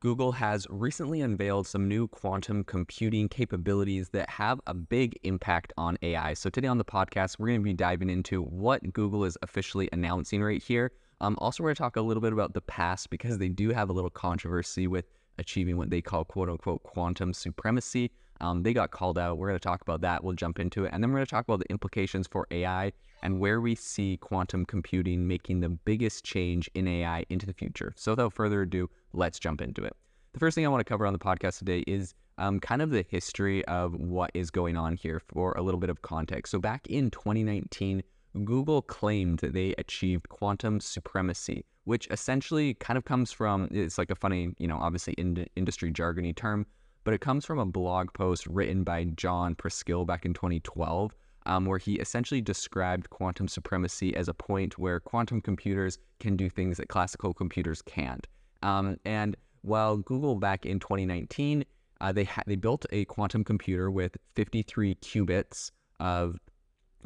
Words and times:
Google 0.00 0.32
has 0.32 0.66
recently 0.68 1.22
unveiled 1.22 1.66
some 1.66 1.88
new 1.88 2.06
quantum 2.06 2.64
computing 2.64 3.30
capabilities 3.30 4.10
that 4.10 4.28
have 4.28 4.60
a 4.66 4.74
big 4.74 5.18
impact 5.22 5.72
on 5.78 5.96
AI. 6.02 6.34
So, 6.34 6.50
today 6.50 6.68
on 6.68 6.76
the 6.76 6.84
podcast, 6.84 7.38
we're 7.38 7.46
going 7.46 7.60
to 7.60 7.64
be 7.64 7.72
diving 7.72 8.10
into 8.10 8.42
what 8.42 8.92
Google 8.92 9.24
is 9.24 9.38
officially 9.40 9.88
announcing 9.92 10.42
right 10.42 10.62
here. 10.62 10.92
Um, 11.22 11.34
also, 11.38 11.62
we're 11.62 11.70
going 11.70 11.76
to 11.76 11.82
talk 11.82 11.96
a 11.96 12.02
little 12.02 12.20
bit 12.20 12.34
about 12.34 12.52
the 12.52 12.60
past 12.60 13.08
because 13.08 13.38
they 13.38 13.48
do 13.48 13.70
have 13.70 13.88
a 13.88 13.92
little 13.94 14.10
controversy 14.10 14.86
with 14.86 15.06
achieving 15.38 15.78
what 15.78 15.88
they 15.88 16.02
call 16.02 16.26
quote 16.26 16.50
unquote 16.50 16.82
quantum 16.82 17.32
supremacy. 17.32 18.10
Um, 18.40 18.62
they 18.62 18.72
got 18.72 18.90
called 18.90 19.18
out. 19.18 19.38
We're 19.38 19.48
going 19.48 19.58
to 19.58 19.64
talk 19.64 19.82
about 19.82 20.00
that. 20.02 20.22
We'll 20.22 20.34
jump 20.34 20.58
into 20.58 20.84
it. 20.84 20.90
And 20.92 21.02
then 21.02 21.10
we're 21.10 21.18
going 21.18 21.26
to 21.26 21.30
talk 21.30 21.44
about 21.44 21.60
the 21.60 21.70
implications 21.70 22.26
for 22.26 22.46
AI 22.50 22.92
and 23.22 23.40
where 23.40 23.60
we 23.60 23.74
see 23.74 24.18
quantum 24.18 24.64
computing 24.64 25.26
making 25.26 25.60
the 25.60 25.68
biggest 25.68 26.24
change 26.24 26.70
in 26.74 26.86
AI 26.86 27.24
into 27.28 27.46
the 27.46 27.52
future. 27.52 27.92
So, 27.96 28.12
without 28.12 28.32
further 28.32 28.62
ado, 28.62 28.90
let's 29.12 29.38
jump 29.38 29.60
into 29.60 29.82
it. 29.82 29.96
The 30.32 30.38
first 30.38 30.54
thing 30.54 30.66
I 30.66 30.68
want 30.68 30.80
to 30.80 30.84
cover 30.84 31.06
on 31.06 31.12
the 31.12 31.18
podcast 31.18 31.58
today 31.58 31.82
is 31.86 32.14
um, 32.38 32.60
kind 32.60 32.82
of 32.82 32.90
the 32.90 33.04
history 33.08 33.64
of 33.64 33.94
what 33.94 34.30
is 34.34 34.50
going 34.50 34.76
on 34.76 34.96
here 34.96 35.20
for 35.20 35.52
a 35.52 35.62
little 35.62 35.80
bit 35.80 35.90
of 35.90 36.02
context. 36.02 36.50
So, 36.50 36.58
back 36.58 36.86
in 36.88 37.10
2019, 37.10 38.02
Google 38.44 38.82
claimed 38.82 39.38
that 39.38 39.54
they 39.54 39.74
achieved 39.78 40.28
quantum 40.28 40.80
supremacy, 40.80 41.64
which 41.84 42.06
essentially 42.10 42.74
kind 42.74 42.98
of 42.98 43.04
comes 43.04 43.32
from 43.32 43.68
it's 43.70 43.98
like 43.98 44.10
a 44.10 44.14
funny, 44.14 44.54
you 44.58 44.68
know, 44.68 44.76
obviously 44.78 45.14
in- 45.14 45.46
industry 45.56 45.90
jargony 45.90 46.36
term, 46.36 46.66
but 47.06 47.14
it 47.14 47.20
comes 47.20 47.46
from 47.46 47.60
a 47.60 47.64
blog 47.64 48.12
post 48.14 48.48
written 48.48 48.82
by 48.82 49.04
John 49.04 49.54
Preskill 49.54 50.04
back 50.04 50.26
in 50.26 50.34
2012, 50.34 51.14
um, 51.46 51.64
where 51.64 51.78
he 51.78 51.94
essentially 52.00 52.40
described 52.40 53.10
quantum 53.10 53.46
supremacy 53.46 54.16
as 54.16 54.26
a 54.26 54.34
point 54.34 54.76
where 54.76 54.98
quantum 54.98 55.40
computers 55.40 55.98
can 56.18 56.36
do 56.36 56.50
things 56.50 56.78
that 56.78 56.88
classical 56.88 57.32
computers 57.32 57.80
can't. 57.80 58.26
Um, 58.64 58.96
and 59.04 59.36
while 59.62 59.98
Google 59.98 60.34
back 60.34 60.66
in 60.66 60.80
2019, 60.80 61.64
uh, 62.00 62.10
they 62.10 62.24
ha- 62.24 62.42
they 62.44 62.56
built 62.56 62.84
a 62.90 63.04
quantum 63.04 63.44
computer 63.44 63.88
with 63.88 64.16
53 64.34 64.96
qubits 64.96 65.70
of 66.00 66.40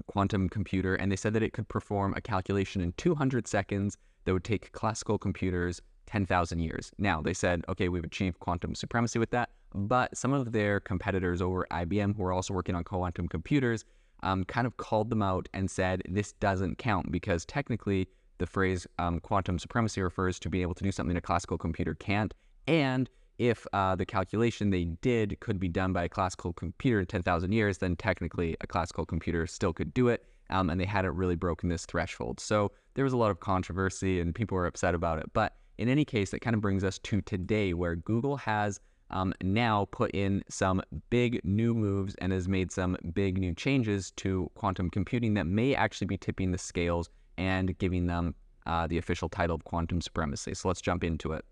quantum 0.06 0.48
computer, 0.48 0.94
and 0.94 1.12
they 1.12 1.16
said 1.16 1.34
that 1.34 1.42
it 1.42 1.52
could 1.52 1.68
perform 1.68 2.14
a 2.16 2.22
calculation 2.22 2.80
in 2.80 2.92
200 2.92 3.46
seconds 3.46 3.98
that 4.24 4.32
would 4.32 4.44
take 4.44 4.72
classical 4.72 5.18
computers 5.18 5.82
10,000 6.10 6.58
years. 6.58 6.90
Now, 6.98 7.22
they 7.22 7.32
said, 7.32 7.64
okay, 7.68 7.88
we've 7.88 8.04
achieved 8.04 8.40
quantum 8.40 8.74
supremacy 8.74 9.18
with 9.20 9.30
that, 9.30 9.50
but 9.74 10.16
some 10.16 10.32
of 10.32 10.50
their 10.50 10.80
competitors 10.80 11.40
over 11.40 11.66
IBM, 11.70 12.16
who 12.16 12.24
are 12.24 12.32
also 12.32 12.52
working 12.52 12.74
on 12.74 12.82
quantum 12.82 13.28
computers, 13.28 13.84
um, 14.24 14.44
kind 14.44 14.66
of 14.66 14.76
called 14.76 15.08
them 15.08 15.22
out 15.22 15.48
and 15.54 15.70
said 15.70 16.02
this 16.08 16.32
doesn't 16.32 16.78
count 16.78 17.12
because 17.12 17.44
technically 17.44 18.08
the 18.38 18.46
phrase 18.46 18.86
um, 18.98 19.20
quantum 19.20 19.58
supremacy 19.58 20.02
refers 20.02 20.38
to 20.40 20.50
being 20.50 20.62
able 20.62 20.74
to 20.74 20.82
do 20.82 20.90
something 20.90 21.16
a 21.16 21.20
classical 21.20 21.56
computer 21.56 21.94
can't. 21.94 22.34
And 22.66 23.08
if 23.38 23.66
uh, 23.72 23.94
the 23.94 24.04
calculation 24.04 24.70
they 24.70 24.84
did 24.84 25.38
could 25.40 25.60
be 25.60 25.68
done 25.68 25.92
by 25.92 26.04
a 26.04 26.08
classical 26.08 26.52
computer 26.52 27.00
in 27.00 27.06
10,000 27.06 27.52
years, 27.52 27.78
then 27.78 27.94
technically 27.96 28.56
a 28.60 28.66
classical 28.66 29.06
computer 29.06 29.46
still 29.46 29.72
could 29.72 29.94
do 29.94 30.08
it. 30.08 30.26
Um, 30.50 30.68
and 30.68 30.80
they 30.80 30.84
hadn't 30.84 31.14
really 31.14 31.36
broken 31.36 31.68
this 31.68 31.86
threshold. 31.86 32.40
So 32.40 32.72
there 32.94 33.04
was 33.04 33.12
a 33.12 33.16
lot 33.16 33.30
of 33.30 33.38
controversy 33.38 34.20
and 34.20 34.34
people 34.34 34.56
were 34.56 34.66
upset 34.66 34.96
about 34.96 35.20
it. 35.20 35.30
But 35.32 35.54
in 35.80 35.88
any 35.88 36.04
case, 36.04 36.30
that 36.30 36.40
kind 36.40 36.54
of 36.54 36.60
brings 36.60 36.84
us 36.84 36.98
to 36.98 37.22
today, 37.22 37.72
where 37.72 37.96
Google 37.96 38.36
has 38.36 38.78
um, 39.08 39.32
now 39.42 39.86
put 39.90 40.10
in 40.10 40.44
some 40.50 40.82
big 41.08 41.40
new 41.42 41.72
moves 41.72 42.14
and 42.16 42.32
has 42.32 42.46
made 42.48 42.70
some 42.70 42.98
big 43.14 43.38
new 43.38 43.54
changes 43.54 44.10
to 44.12 44.50
quantum 44.54 44.90
computing 44.90 45.32
that 45.34 45.46
may 45.46 45.74
actually 45.74 46.06
be 46.06 46.18
tipping 46.18 46.52
the 46.52 46.58
scales 46.58 47.08
and 47.38 47.76
giving 47.78 48.06
them 48.06 48.34
uh, 48.66 48.86
the 48.88 48.98
official 48.98 49.30
title 49.30 49.56
of 49.56 49.64
quantum 49.64 50.02
supremacy. 50.02 50.52
So 50.52 50.68
let's 50.68 50.82
jump 50.82 51.02
into 51.02 51.32
it. 51.32 51.46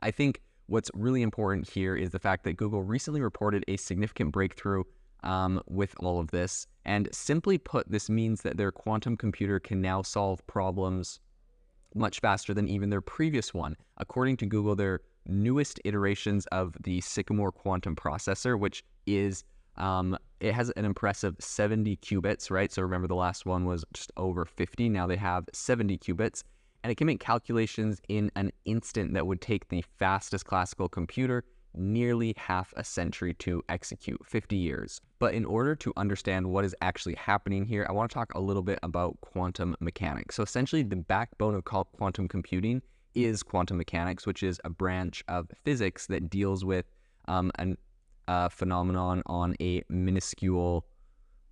I 0.00 0.10
think 0.10 0.42
what's 0.66 0.90
really 0.92 1.22
important 1.22 1.66
here 1.66 1.96
is 1.96 2.10
the 2.10 2.18
fact 2.18 2.44
that 2.44 2.58
Google 2.58 2.82
recently 2.82 3.22
reported 3.22 3.64
a 3.68 3.78
significant 3.78 4.32
breakthrough 4.32 4.84
um, 5.22 5.62
with 5.66 5.94
all 5.98 6.20
of 6.20 6.30
this. 6.30 6.66
And 6.84 7.08
simply 7.10 7.56
put, 7.56 7.90
this 7.90 8.10
means 8.10 8.42
that 8.42 8.58
their 8.58 8.70
quantum 8.70 9.16
computer 9.16 9.58
can 9.58 9.80
now 9.80 10.02
solve 10.02 10.46
problems 10.46 11.20
much 11.94 12.20
faster 12.20 12.54
than 12.54 12.68
even 12.68 12.90
their 12.90 13.00
previous 13.00 13.52
one. 13.52 13.76
According 13.98 14.36
to 14.38 14.46
Google, 14.46 14.76
their 14.76 15.00
newest 15.26 15.80
iterations 15.84 16.46
of 16.46 16.74
the 16.82 17.00
Sycamore 17.00 17.52
quantum 17.52 17.96
processor, 17.96 18.58
which 18.58 18.84
is 19.06 19.44
um, 19.76 20.16
it 20.40 20.52
has 20.52 20.70
an 20.70 20.84
impressive 20.84 21.36
70 21.38 21.96
qubits, 21.98 22.50
right? 22.50 22.70
So 22.70 22.82
remember 22.82 23.08
the 23.08 23.14
last 23.14 23.46
one 23.46 23.64
was 23.64 23.84
just 23.94 24.12
over 24.16 24.44
50. 24.44 24.88
Now 24.88 25.06
they 25.06 25.16
have 25.16 25.48
70 25.52 25.98
qubits, 25.98 26.42
and 26.82 26.90
it 26.90 26.96
can 26.96 27.06
make 27.06 27.20
calculations 27.20 28.00
in 28.08 28.30
an 28.36 28.50
instant 28.64 29.14
that 29.14 29.26
would 29.26 29.40
take 29.40 29.68
the 29.68 29.84
fastest 29.98 30.44
classical 30.44 30.88
computer 30.88 31.44
nearly 31.74 32.34
half 32.36 32.72
a 32.76 32.84
century 32.84 33.34
to 33.34 33.62
execute, 33.68 34.20
50 34.26 34.56
years. 34.56 35.00
But 35.18 35.34
in 35.34 35.44
order 35.44 35.74
to 35.76 35.92
understand 35.96 36.46
what 36.46 36.64
is 36.64 36.74
actually 36.80 37.14
happening 37.14 37.64
here, 37.64 37.86
I 37.88 37.92
want 37.92 38.10
to 38.10 38.14
talk 38.14 38.34
a 38.34 38.40
little 38.40 38.62
bit 38.62 38.78
about 38.82 39.20
quantum 39.20 39.76
mechanics. 39.80 40.36
So 40.36 40.42
essentially, 40.42 40.82
the 40.82 40.96
backbone 40.96 41.54
of 41.54 41.64
quantum 41.64 42.28
computing 42.28 42.82
is 43.14 43.42
quantum 43.42 43.76
mechanics, 43.76 44.26
which 44.26 44.42
is 44.42 44.60
a 44.64 44.70
branch 44.70 45.24
of 45.28 45.50
physics 45.64 46.06
that 46.06 46.30
deals 46.30 46.64
with 46.64 46.86
um, 47.28 47.50
an, 47.56 47.76
a 48.28 48.50
phenomenon 48.50 49.22
on 49.26 49.54
a 49.60 49.82
minuscule 49.88 50.86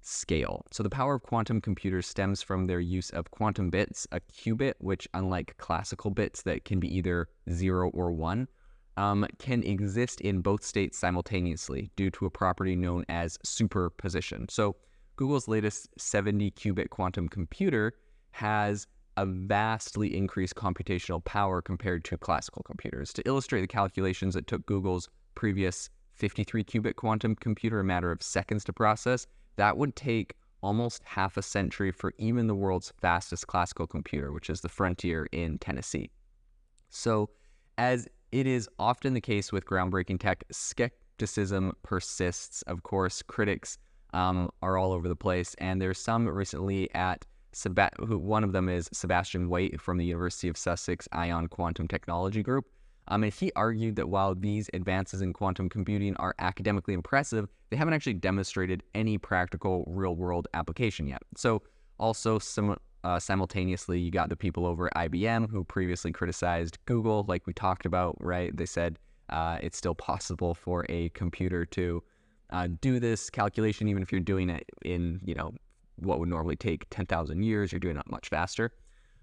scale. 0.00 0.64
So 0.70 0.82
the 0.82 0.90
power 0.90 1.16
of 1.16 1.22
quantum 1.22 1.60
computers 1.60 2.06
stems 2.06 2.42
from 2.42 2.66
their 2.66 2.80
use 2.80 3.10
of 3.10 3.30
quantum 3.30 3.70
bits, 3.70 4.06
a 4.12 4.20
qubit, 4.20 4.74
which 4.78 5.08
unlike 5.14 5.56
classical 5.58 6.10
bits 6.10 6.42
that 6.42 6.64
can 6.64 6.80
be 6.80 6.94
either 6.96 7.28
zero 7.50 7.90
or 7.90 8.12
one, 8.12 8.48
um, 8.98 9.24
can 9.38 9.62
exist 9.62 10.20
in 10.20 10.40
both 10.40 10.64
states 10.64 10.98
simultaneously 10.98 11.88
due 11.94 12.10
to 12.10 12.26
a 12.26 12.30
property 12.30 12.74
known 12.74 13.04
as 13.08 13.38
superposition. 13.44 14.48
So, 14.48 14.74
Google's 15.14 15.46
latest 15.48 15.88
70 15.98 16.50
qubit 16.52 16.90
quantum 16.90 17.28
computer 17.28 17.94
has 18.32 18.86
a 19.16 19.24
vastly 19.24 20.16
increased 20.16 20.56
computational 20.56 21.24
power 21.24 21.62
compared 21.62 22.04
to 22.04 22.18
classical 22.18 22.62
computers. 22.64 23.12
To 23.14 23.22
illustrate 23.26 23.60
the 23.60 23.68
calculations 23.68 24.34
that 24.34 24.48
took 24.48 24.66
Google's 24.66 25.08
previous 25.36 25.90
53 26.14 26.64
qubit 26.64 26.96
quantum 26.96 27.36
computer 27.36 27.80
a 27.80 27.84
matter 27.84 28.10
of 28.10 28.22
seconds 28.22 28.64
to 28.64 28.72
process, 28.72 29.28
that 29.56 29.76
would 29.76 29.94
take 29.94 30.34
almost 30.60 31.02
half 31.04 31.36
a 31.36 31.42
century 31.42 31.92
for 31.92 32.12
even 32.18 32.48
the 32.48 32.54
world's 32.54 32.92
fastest 33.00 33.46
classical 33.46 33.86
computer, 33.86 34.32
which 34.32 34.50
is 34.50 34.60
the 34.60 34.68
Frontier 34.68 35.28
in 35.30 35.58
Tennessee. 35.58 36.10
So, 36.90 37.30
as 37.76 38.08
it 38.32 38.46
is 38.46 38.68
often 38.78 39.14
the 39.14 39.20
case 39.20 39.52
with 39.52 39.64
groundbreaking 39.64 40.20
tech. 40.20 40.44
Skepticism 40.50 41.72
persists. 41.82 42.62
Of 42.62 42.82
course, 42.82 43.22
critics 43.22 43.78
um, 44.12 44.50
are 44.62 44.76
all 44.76 44.92
over 44.92 45.08
the 45.08 45.16
place, 45.16 45.54
and 45.58 45.80
there's 45.80 45.98
some 45.98 46.28
recently 46.28 46.92
at 46.94 47.24
Seb- 47.52 47.98
one 47.98 48.44
of 48.44 48.52
them 48.52 48.68
is 48.68 48.88
Sebastian 48.92 49.48
Weidt 49.48 49.80
from 49.80 49.96
the 49.98 50.04
University 50.04 50.48
of 50.48 50.56
Sussex 50.56 51.08
Ion 51.12 51.48
Quantum 51.48 51.88
Technology 51.88 52.42
Group. 52.42 52.66
Um, 53.08 53.24
and 53.24 53.32
he 53.32 53.50
argued 53.56 53.96
that 53.96 54.10
while 54.10 54.34
these 54.34 54.68
advances 54.74 55.22
in 55.22 55.32
quantum 55.32 55.70
computing 55.70 56.14
are 56.16 56.34
academically 56.38 56.92
impressive, 56.92 57.48
they 57.70 57.76
haven't 57.76 57.94
actually 57.94 58.14
demonstrated 58.14 58.82
any 58.94 59.16
practical 59.16 59.84
real 59.88 60.14
world 60.14 60.46
application 60.52 61.06
yet. 61.06 61.22
So, 61.36 61.62
also, 61.98 62.38
some 62.38 62.76
uh, 63.08 63.18
simultaneously, 63.18 63.98
you 63.98 64.10
got 64.10 64.28
the 64.28 64.36
people 64.36 64.66
over 64.66 64.86
at 64.94 65.10
IBM 65.10 65.48
who 65.50 65.64
previously 65.64 66.12
criticized 66.12 66.76
Google, 66.84 67.24
like 67.26 67.46
we 67.46 67.54
talked 67.54 67.86
about, 67.86 68.14
right? 68.20 68.54
They 68.54 68.66
said 68.66 68.98
uh, 69.30 69.56
it's 69.62 69.78
still 69.78 69.94
possible 69.94 70.52
for 70.52 70.84
a 70.90 71.08
computer 71.10 71.64
to 71.64 72.02
uh, 72.50 72.68
do 72.82 73.00
this 73.00 73.30
calculation, 73.30 73.88
even 73.88 74.02
if 74.02 74.12
you're 74.12 74.20
doing 74.20 74.50
it 74.50 74.68
in, 74.84 75.20
you 75.24 75.34
know, 75.34 75.54
what 75.96 76.20
would 76.20 76.28
normally 76.28 76.54
take 76.54 76.84
10,000 76.90 77.42
years, 77.42 77.72
you're 77.72 77.78
doing 77.78 77.96
it 77.96 78.02
much 78.10 78.28
faster. 78.28 78.72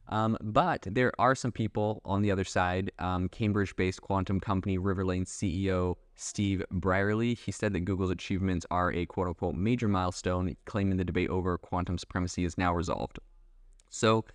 Um, 0.10 0.36
but 0.42 0.88
there 0.90 1.12
are 1.20 1.36
some 1.36 1.52
people 1.52 2.02
on 2.06 2.24
the 2.24 2.32
other 2.32 2.44
side. 2.44 2.92
Um, 2.98 3.30
Cambridge 3.30 3.76
based 3.76 4.02
quantum 4.02 4.40
company 4.40 4.80
Riverlane 4.80 5.28
CEO 5.28 5.96
Steve 6.16 6.64
Brierley, 6.72 7.36
he 7.36 7.52
said 7.52 7.74
that 7.74 7.82
Google's 7.82 8.10
achievements 8.10 8.66
are 8.72 8.92
a 8.94 9.06
quote 9.06 9.28
unquote 9.28 9.54
major 9.54 9.88
milestone, 9.88 10.56
claiming 10.66 10.98
the 10.98 11.04
debate 11.04 11.30
over 11.30 11.56
quantum 11.60 12.00
supremacy 12.00 12.46
is 12.46 12.58
now 12.58 12.74
resolved. 12.74 13.20
So 13.96 14.26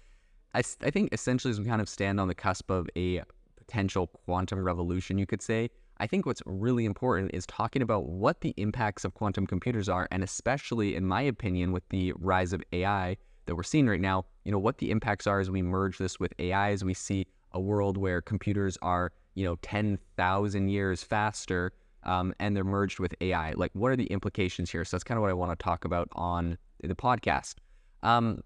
I, 0.55 0.63
I 0.83 0.91
think 0.91 1.13
essentially 1.13 1.51
as 1.51 1.61
we 1.61 1.67
kind 1.67 1.83
of 1.83 1.89
stand 1.89 2.19
on 2.19 2.29
the 2.29 2.35
cusp 2.35 2.71
of 2.71 2.89
a 2.97 3.23
potential 3.59 4.07
quantum 4.07 4.65
revolution, 4.65 5.19
you 5.19 5.27
could 5.27 5.43
say, 5.43 5.69
I 5.99 6.07
think 6.07 6.25
what's 6.25 6.43
really 6.47 6.87
important 6.87 7.33
is 7.35 7.45
talking 7.45 7.83
about 7.83 8.07
what 8.07 8.41
the 8.41 8.55
impacts 8.57 9.05
of 9.05 9.13
quantum 9.13 9.47
computers 9.47 9.87
are, 9.87 10.09
and 10.11 10.23
especially, 10.23 10.97
in 10.97 11.05
my 11.05 11.21
opinion, 11.21 11.73
with 11.73 11.87
the 11.91 12.15
rise 12.17 12.55
of 12.55 12.63
AI 12.73 13.19
that 13.45 13.55
we're 13.55 13.63
seeing 13.63 13.87
right 13.87 14.01
now, 14.01 14.25
you 14.45 14.51
know, 14.51 14.59
what 14.59 14.79
the 14.79 14.91
impacts 14.91 15.27
are 15.27 15.41
as 15.41 15.51
we 15.51 15.61
merge 15.61 15.99
this 15.99 16.19
with 16.19 16.33
AI, 16.39 16.71
as 16.71 16.83
we 16.83 16.95
see 16.95 17.27
a 17.53 17.61
world 17.61 17.99
where 17.99 18.23
computers 18.23 18.79
are, 18.81 19.13
you 19.35 19.45
know, 19.45 19.57
10,000 19.61 20.69
years 20.69 21.03
faster 21.03 21.73
um, 22.05 22.33
and 22.41 22.57
they're 22.57 22.65
merged 22.65 22.99
with 22.99 23.15
AI. 23.21 23.53
Like, 23.53 23.73
what 23.75 23.93
are 23.93 23.97
the 23.97 24.07
implications 24.07 24.71
here? 24.71 24.87
So 24.87 24.97
that's 24.97 25.05
kind 25.05 25.19
of 25.19 25.23
what 25.23 25.31
I 25.31 25.35
want 25.35 25.51
to 25.51 25.63
talk 25.63 25.85
about 25.85 26.09
on 26.13 26.57
the 26.83 26.95
podcast. 26.95 27.57
Um, 28.03 28.43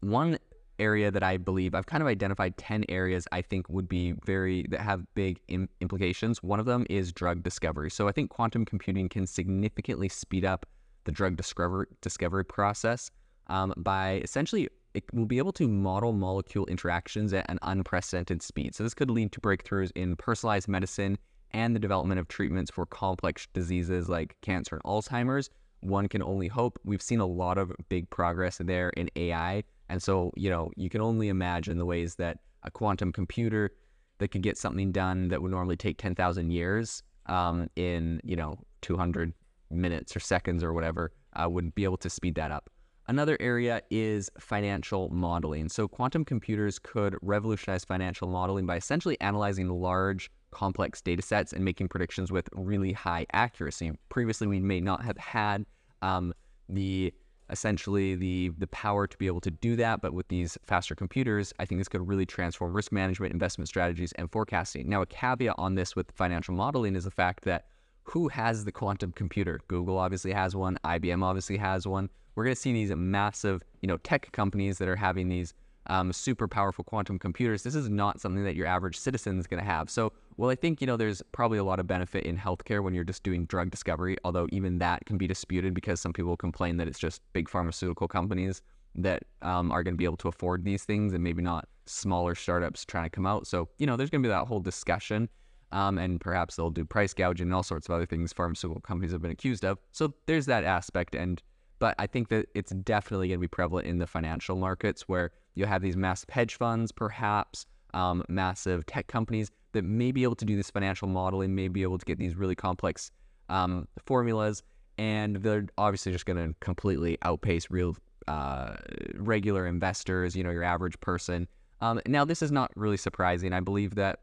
one 0.00 0.38
area 0.78 1.10
that 1.10 1.22
I 1.22 1.36
believe 1.36 1.74
I've 1.74 1.86
kind 1.86 2.02
of 2.02 2.06
identified 2.06 2.56
10 2.56 2.84
areas 2.88 3.26
I 3.32 3.42
think 3.42 3.68
would 3.68 3.88
be 3.88 4.12
very 4.24 4.66
that 4.70 4.80
have 4.80 5.02
big 5.14 5.40
Im- 5.48 5.68
implications. 5.80 6.42
One 6.42 6.60
of 6.60 6.66
them 6.66 6.86
is 6.90 7.12
drug 7.12 7.42
discovery. 7.42 7.90
So 7.90 8.08
I 8.08 8.12
think 8.12 8.30
quantum 8.30 8.64
computing 8.64 9.08
can 9.08 9.26
significantly 9.26 10.08
speed 10.08 10.44
up 10.44 10.66
the 11.04 11.12
drug 11.12 11.36
discovery 11.36 11.86
discovery 12.00 12.44
process 12.44 13.10
um, 13.48 13.72
by 13.76 14.20
essentially 14.24 14.68
it 14.94 15.04
will 15.12 15.26
be 15.26 15.38
able 15.38 15.52
to 15.52 15.68
model 15.68 16.12
molecule 16.12 16.64
interactions 16.66 17.32
at 17.32 17.48
an 17.50 17.58
unprecedented 17.62 18.42
speed. 18.42 18.74
So 18.74 18.82
this 18.82 18.94
could 18.94 19.10
lead 19.10 19.30
to 19.32 19.40
breakthroughs 19.40 19.92
in 19.94 20.16
personalized 20.16 20.68
medicine 20.68 21.18
and 21.52 21.74
the 21.74 21.80
development 21.80 22.18
of 22.18 22.28
treatments 22.28 22.70
for 22.70 22.86
complex 22.86 23.46
diseases 23.52 24.08
like 24.08 24.36
cancer 24.40 24.76
and 24.76 24.84
Alzheimer's. 24.84 25.50
One 25.80 26.08
can 26.08 26.22
only 26.22 26.48
hope. 26.48 26.78
We've 26.84 27.02
seen 27.02 27.20
a 27.20 27.26
lot 27.26 27.58
of 27.58 27.72
big 27.88 28.08
progress 28.10 28.58
there 28.58 28.90
in 28.90 29.10
AI. 29.16 29.62
And 29.88 30.02
so, 30.02 30.32
you 30.36 30.50
know, 30.50 30.70
you 30.76 30.88
can 30.88 31.00
only 31.00 31.28
imagine 31.28 31.78
the 31.78 31.84
ways 31.84 32.16
that 32.16 32.38
a 32.62 32.70
quantum 32.70 33.12
computer 33.12 33.70
that 34.18 34.28
could 34.28 34.42
get 34.42 34.56
something 34.56 34.92
done 34.92 35.28
that 35.28 35.42
would 35.42 35.50
normally 35.50 35.76
take 35.76 35.98
10,000 35.98 36.50
years 36.50 37.02
um, 37.26 37.68
in, 37.76 38.20
you 38.24 38.36
know, 38.36 38.58
200 38.82 39.32
minutes 39.70 40.16
or 40.16 40.20
seconds 40.20 40.62
or 40.62 40.72
whatever 40.72 41.12
uh, 41.34 41.48
would 41.48 41.74
be 41.74 41.84
able 41.84 41.96
to 41.98 42.10
speed 42.10 42.34
that 42.36 42.50
up. 42.50 42.70
Another 43.08 43.36
area 43.38 43.82
is 43.90 44.28
financial 44.38 45.08
modeling. 45.10 45.68
So, 45.68 45.86
quantum 45.86 46.24
computers 46.24 46.80
could 46.80 47.16
revolutionize 47.22 47.84
financial 47.84 48.26
modeling 48.26 48.66
by 48.66 48.76
essentially 48.76 49.20
analyzing 49.20 49.68
large, 49.68 50.28
complex 50.50 51.00
data 51.00 51.22
sets 51.22 51.52
and 51.52 51.64
making 51.64 51.88
predictions 51.88 52.32
with 52.32 52.48
really 52.52 52.92
high 52.92 53.26
accuracy. 53.32 53.92
Previously, 54.08 54.48
we 54.48 54.58
may 54.58 54.80
not 54.80 55.04
have 55.04 55.16
had 55.18 55.64
um, 56.02 56.34
the 56.68 57.14
essentially 57.50 58.14
the 58.14 58.50
the 58.58 58.66
power 58.68 59.06
to 59.06 59.16
be 59.18 59.26
able 59.26 59.40
to 59.40 59.50
do 59.50 59.76
that. 59.76 60.00
But 60.00 60.12
with 60.12 60.28
these 60.28 60.58
faster 60.64 60.94
computers, 60.94 61.52
I 61.58 61.64
think 61.64 61.80
this 61.80 61.88
could 61.88 62.06
really 62.06 62.26
transform 62.26 62.74
risk 62.74 62.92
management, 62.92 63.32
investment 63.32 63.68
strategies, 63.68 64.12
and 64.12 64.30
forecasting. 64.30 64.88
Now, 64.88 65.02
a 65.02 65.06
caveat 65.06 65.54
on 65.58 65.74
this 65.74 65.96
with 65.96 66.10
financial 66.12 66.54
modeling 66.54 66.96
is 66.96 67.04
the 67.04 67.10
fact 67.10 67.44
that 67.44 67.66
who 68.04 68.28
has 68.28 68.64
the 68.64 68.72
quantum 68.72 69.12
computer? 69.12 69.60
Google 69.68 69.98
obviously 69.98 70.32
has 70.32 70.54
one. 70.54 70.78
IBM 70.84 71.22
obviously 71.22 71.56
has 71.56 71.86
one 71.86 72.08
we're 72.36 72.44
going 72.44 72.54
to 72.54 72.60
see 72.60 72.72
these 72.72 72.94
massive, 72.94 73.62
you 73.80 73.88
know, 73.88 73.96
tech 73.96 74.30
companies 74.32 74.78
that 74.78 74.88
are 74.88 74.96
having 74.96 75.28
these 75.28 75.54
um, 75.88 76.12
super 76.12 76.48
powerful 76.48 76.84
quantum 76.84 77.18
computers. 77.18 77.62
This 77.62 77.74
is 77.74 77.88
not 77.88 78.20
something 78.20 78.44
that 78.44 78.56
your 78.56 78.66
average 78.66 78.98
citizen 78.98 79.38
is 79.38 79.46
going 79.46 79.62
to 79.62 79.68
have. 79.68 79.90
So, 79.90 80.12
well, 80.36 80.50
I 80.50 80.54
think 80.54 80.80
you 80.80 80.86
know 80.86 80.96
there's 80.96 81.22
probably 81.32 81.58
a 81.58 81.64
lot 81.64 81.80
of 81.80 81.86
benefit 81.86 82.24
in 82.24 82.36
healthcare 82.36 82.82
when 82.82 82.94
you're 82.94 83.04
just 83.04 83.22
doing 83.22 83.46
drug 83.46 83.70
discovery. 83.70 84.16
Although 84.24 84.46
even 84.52 84.78
that 84.78 85.04
can 85.06 85.18
be 85.18 85.26
disputed 85.26 85.74
because 85.74 86.00
some 86.00 86.12
people 86.12 86.36
complain 86.36 86.76
that 86.78 86.88
it's 86.88 86.98
just 86.98 87.22
big 87.32 87.48
pharmaceutical 87.48 88.08
companies 88.08 88.62
that 88.96 89.24
um, 89.42 89.70
are 89.70 89.82
going 89.82 89.94
to 89.94 89.98
be 89.98 90.04
able 90.04 90.16
to 90.16 90.28
afford 90.28 90.64
these 90.64 90.84
things, 90.84 91.12
and 91.12 91.22
maybe 91.22 91.42
not 91.42 91.68
smaller 91.86 92.34
startups 92.34 92.84
trying 92.84 93.04
to 93.04 93.10
come 93.10 93.26
out. 93.26 93.46
So, 93.46 93.68
you 93.78 93.86
know, 93.86 93.96
there's 93.96 94.10
going 94.10 94.22
to 94.22 94.26
be 94.26 94.30
that 94.30 94.46
whole 94.46 94.60
discussion. 94.60 95.28
Um, 95.72 95.98
and 95.98 96.20
perhaps 96.20 96.54
they'll 96.54 96.70
do 96.70 96.84
price 96.84 97.12
gouging 97.12 97.48
and 97.48 97.54
all 97.54 97.64
sorts 97.64 97.88
of 97.88 97.94
other 97.94 98.06
things 98.06 98.32
pharmaceutical 98.32 98.80
companies 98.80 99.10
have 99.10 99.20
been 99.20 99.32
accused 99.32 99.64
of. 99.64 99.78
So 99.90 100.14
there's 100.26 100.46
that 100.46 100.62
aspect. 100.62 101.16
And 101.16 101.42
but 101.78 101.94
I 101.98 102.06
think 102.06 102.28
that 102.28 102.46
it's 102.54 102.72
definitely 102.72 103.28
going 103.28 103.38
to 103.38 103.42
be 103.42 103.48
prevalent 103.48 103.86
in 103.86 103.98
the 103.98 104.06
financial 104.06 104.56
markets 104.56 105.02
where 105.02 105.32
you 105.54 105.66
have 105.66 105.82
these 105.82 105.96
massive 105.96 106.30
hedge 106.30 106.54
funds, 106.54 106.92
perhaps 106.92 107.66
um, 107.94 108.22
massive 108.28 108.86
tech 108.86 109.06
companies 109.06 109.50
that 109.72 109.82
may 109.82 110.12
be 110.12 110.22
able 110.22 110.34
to 110.36 110.44
do 110.44 110.56
this 110.56 110.70
financial 110.70 111.08
modeling, 111.08 111.54
may 111.54 111.68
be 111.68 111.82
able 111.82 111.98
to 111.98 112.04
get 112.04 112.18
these 112.18 112.34
really 112.34 112.54
complex 112.54 113.10
um, 113.48 113.86
formulas, 114.04 114.62
and 114.98 115.36
they're 115.36 115.66
obviously 115.78 116.12
just 116.12 116.26
going 116.26 116.48
to 116.48 116.54
completely 116.60 117.18
outpace 117.22 117.70
real 117.70 117.96
uh, 118.28 118.76
regular 119.14 119.66
investors. 119.66 120.34
You 120.34 120.44
know, 120.44 120.50
your 120.50 120.64
average 120.64 120.98
person. 121.00 121.46
Um, 121.80 122.00
now, 122.06 122.24
this 122.24 122.42
is 122.42 122.50
not 122.50 122.70
really 122.74 122.96
surprising. 122.96 123.52
I 123.52 123.60
believe 123.60 123.94
that 123.96 124.20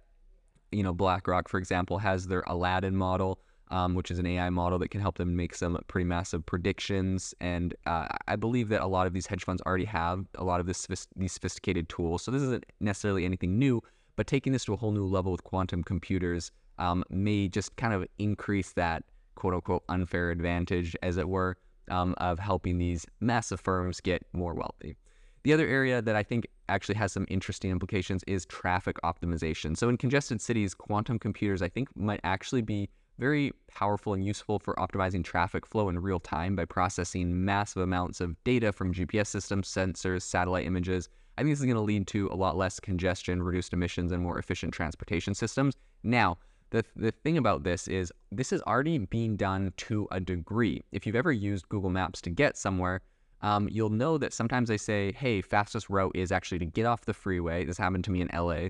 you 0.72 0.84
know 0.84 0.94
BlackRock, 0.94 1.48
for 1.48 1.58
example, 1.58 2.00
has 2.00 2.28
their 2.28 2.44
Aladdin 2.48 2.96
model 2.96 3.40
um, 3.74 3.96
which 3.96 4.12
is 4.12 4.20
an 4.20 4.28
AI 4.28 4.52
model 4.52 4.78
that 4.78 4.90
can 4.90 5.02
help 5.02 5.18
them 5.18 5.36
make 5.36 5.56
some 5.56 5.80
pretty 5.88 6.06
massive 6.06 6.46
predictions. 6.46 7.34
And 7.42 7.74
uh, 7.88 8.08
I 8.28 8.36
believe 8.36 8.70
that 8.70 8.82
a 8.82 8.86
lot 8.86 9.08
of 9.08 9.14
these 9.14 9.26
hedge 9.26 9.44
funds 9.44 9.64
already 9.66 9.86
have 9.86 10.26
a 10.36 10.44
lot 10.44 10.60
of 10.60 10.68
this 10.68 10.88
these 11.16 11.34
sophisticated 11.34 11.90
tools. 11.90 12.22
So 12.22 12.30
this 12.30 12.44
isn't 12.44 12.68
necessarily 12.80 13.26
anything 13.26 13.58
new, 13.58 13.82
but 14.16 14.28
taking 14.28 14.54
this 14.54 14.64
to 14.66 14.74
a 14.74 14.78
whole 14.78 14.92
new 14.92 15.06
level 15.06 15.32
with 15.32 15.44
quantum 15.44 15.84
computers 15.84 16.52
um, 16.78 17.04
may 17.10 17.48
just 17.48 17.76
kind 17.76 17.96
of 17.96 18.06
increase 18.20 18.74
that 18.74 19.04
quote 19.34 19.56
unquote 19.56 19.84
unfair 19.90 20.30
advantage, 20.30 20.96
as 21.02 21.18
it 21.18 21.28
were, 21.28 21.58
um, 21.90 22.14
of 22.20 22.38
helping 22.38 22.78
these 22.78 23.08
massive 23.22 23.60
firms 23.60 24.00
get 24.00 24.24
more 24.34 24.54
wealthy. 24.54 24.96
The 25.42 25.52
other 25.52 25.68
area 25.68 26.00
that 26.00 26.16
I 26.16 26.22
think 26.22 26.48
actually 26.70 26.96
has 26.96 27.12
some 27.12 27.26
interesting 27.28 27.72
implications 27.72 28.24
is 28.28 28.46
traffic 28.46 28.98
optimization. 29.04 29.76
So 29.76 29.90
in 29.90 29.98
congested 29.98 30.42
cities, 30.42 30.76
quantum 30.76 31.18
computers 31.18 31.64
I 31.64 31.70
think 31.70 31.90
might 31.96 32.22
actually 32.24 32.62
be 32.62 32.88
very 33.20 33.52
powerful 33.68 34.14
and 34.14 34.26
useful 34.26 34.60
for 34.60 34.76
optimizing 34.76 35.24
traffic 35.24 35.66
flow 35.66 35.90
in 35.90 36.00
real 36.00 36.20
time 36.20 36.56
by 36.56 36.66
processing 36.66 37.46
massive 37.46 37.82
amounts 37.82 38.22
of 38.22 38.42
data 38.44 38.72
from 38.72 38.94
GPS 38.94 39.28
systems, 39.28 39.68
sensors, 39.68 40.24
satellite 40.24 40.66
images. 40.66 41.10
I 41.38 41.42
think 41.42 41.52
this 41.52 41.60
is 41.60 41.66
going 41.66 41.76
to 41.76 41.82
lead 41.82 42.08
to 42.08 42.28
a 42.32 42.36
lot 42.36 42.58
less 42.58 42.80
congestion, 42.80 43.42
reduced 43.42 43.74
emissions, 43.74 44.12
and 44.12 44.22
more 44.22 44.38
efficient 44.38 44.74
transportation 44.74 45.34
systems. 45.34 45.76
Now, 46.04 46.38
the, 46.70 46.84
the 46.96 47.12
thing 47.12 47.38
about 47.38 47.64
this 47.64 47.88
is 47.88 48.12
this 48.32 48.52
is 48.52 48.62
already 48.64 48.98
being 48.98 49.36
done 49.36 49.74
to 49.78 50.08
a 50.12 50.20
degree. 50.20 50.82
If 50.92 51.06
you've 51.06 51.16
ever 51.16 51.32
used 51.32 51.70
Google 51.70 51.92
Maps 51.92 52.22
to 52.22 52.30
get 52.30 52.58
somewhere, 52.58 53.02
um, 53.42 53.68
you'll 53.72 53.90
know 53.90 54.18
that 54.18 54.34
sometimes 54.34 54.70
they 54.70 54.78
say, 54.78 55.12
hey, 55.12 55.42
fastest 55.42 55.90
route 55.90 56.16
is 56.16 56.32
actually 56.32 56.60
to 56.60 56.66
get 56.66 56.86
off 56.86 57.02
the 57.02 57.14
freeway. 57.14 57.66
This 57.66 57.78
happened 57.78 58.06
to 58.06 58.12
me 58.12 58.22
in 58.22 58.30
LA. 58.34 58.70